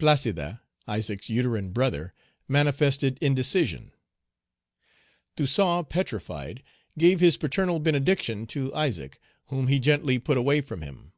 Placide, 0.00 0.58
Isaac's 0.88 1.30
uterine 1.30 1.70
brother, 1.70 2.12
manifested 2.48 3.16
indecision. 3.20 3.92
Toussaint, 5.36 5.84
petrified, 5.88 6.64
gave 6.98 7.20
his 7.20 7.36
paternal 7.36 7.78
benediction 7.78 8.44
to 8.48 8.74
Isaac, 8.74 9.20
whom 9.50 9.68
he 9.68 9.78
gently 9.78 10.18
put 10.18 10.36
away 10.36 10.62
from 10.62 10.82
him. 10.82 11.12